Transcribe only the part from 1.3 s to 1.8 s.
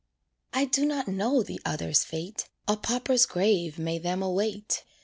the